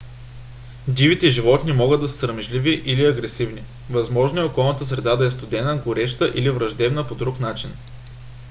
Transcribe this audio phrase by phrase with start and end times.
[0.99, 3.63] дивите животни могат да са срамежливи или агресивни.
[3.89, 7.69] възможно е околната среда да е студена гореща или враждебна по друг начин